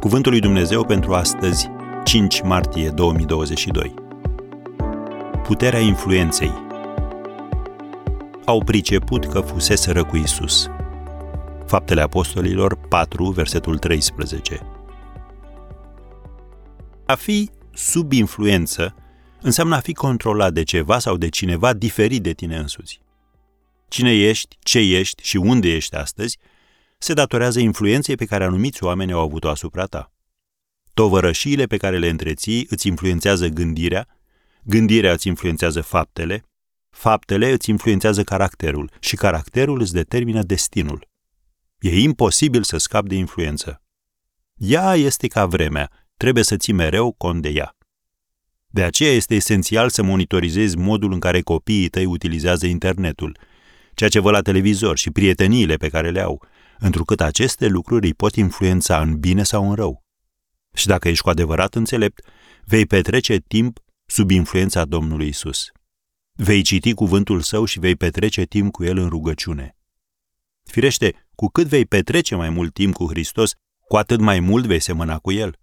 [0.00, 1.70] Cuvântul lui Dumnezeu pentru astăzi,
[2.04, 3.94] 5 martie 2022.
[5.42, 6.52] Puterea influenței.
[8.44, 10.68] Au priceput că fuseseră cu Isus.
[11.66, 14.60] Faptele Apostolilor 4, versetul 13.
[17.06, 18.94] A fi sub influență
[19.40, 23.00] înseamnă a fi controlat de ceva sau de cineva diferit de tine însuți.
[23.88, 26.38] Cine ești, ce ești și unde ești astăzi
[27.06, 30.12] se datorează influenței pe care anumiți oameni au avut-o asupra ta.
[30.94, 34.06] Tovărășiile pe care le întreții îți influențează gândirea,
[34.62, 36.44] gândirea îți influențează faptele,
[36.90, 41.08] faptele îți influențează caracterul și caracterul îți determină destinul.
[41.78, 43.82] E imposibil să scapi de influență.
[44.54, 47.76] Ea este ca vremea, trebuie să ții mereu cont de ea.
[48.66, 53.38] De aceea este esențial să monitorizezi modul în care copiii tăi utilizează internetul,
[53.94, 56.42] ceea ce văd la televizor și prieteniile pe care le au,
[56.78, 60.04] întrucât aceste lucruri îi pot influența în bine sau în rău.
[60.74, 62.24] Și dacă ești cu adevărat înțelept,
[62.64, 65.66] vei petrece timp sub influența Domnului Isus.
[66.32, 69.76] Vei citi cuvântul său și vei petrece timp cu el în rugăciune.
[70.62, 73.52] Firește, cu cât vei petrece mai mult timp cu Hristos,
[73.88, 75.58] cu atât mai mult vei semăna cu el.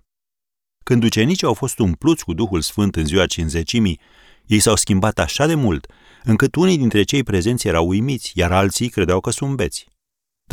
[0.83, 3.99] Când ucenicii au fost umpluți cu Duhul Sfânt în ziua cinzecimii,
[4.45, 5.87] ei s-au schimbat așa de mult,
[6.23, 9.87] încât unii dintre cei prezenți erau uimiți, iar alții credeau că sunt beți.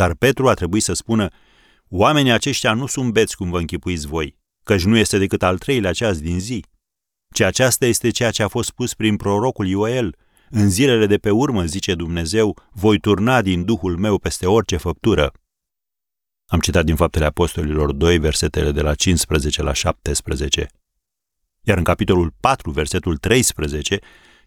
[0.01, 1.29] Dar Petru a trebuit să spună,
[1.89, 5.93] oamenii aceștia nu sunt beți cum vă închipuiți voi, căci nu este decât al treilea
[5.93, 6.65] ceas din zi.
[7.35, 10.17] Ce aceasta este ceea ce a fost spus prin prorocul Ioel,
[10.51, 15.33] în zilele de pe urmă, zice Dumnezeu, voi turna din Duhul meu peste orice făptură.
[16.47, 20.67] Am citat din Faptele Apostolilor 2, versetele de la 15 la 17.
[21.63, 23.99] Iar în capitolul 4, versetul 13,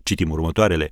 [0.04, 0.90] citim următoarele.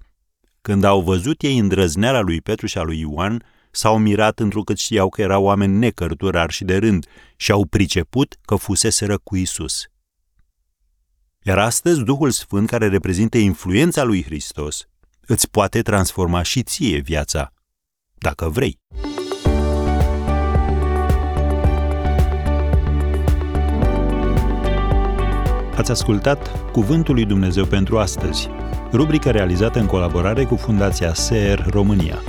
[0.62, 5.10] Când au văzut ei îndrăzneala lui Petru și a lui Ioan, s-au mirat întrucât știau
[5.10, 7.06] că erau oameni necărturari și de rând
[7.36, 9.86] și au priceput că fuseseră cu Isus.
[11.44, 14.88] Iar astăzi Duhul Sfânt, care reprezintă influența lui Hristos,
[15.22, 17.54] îți poate transforma și ție viața,
[18.18, 18.80] dacă vrei.
[25.76, 28.50] Ați ascultat Cuvântul lui Dumnezeu pentru astăzi,
[28.92, 32.20] rubrica realizată în colaborare cu Fundația SER România.